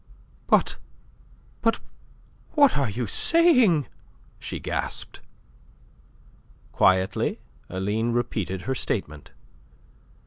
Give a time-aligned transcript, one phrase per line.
[0.47, 0.77] "But...
[1.61, 1.79] but...
[2.53, 3.87] what are you saying?"
[4.39, 5.21] she gasped.
[6.71, 7.39] Quietly
[7.69, 9.29] Aline repeated her statement.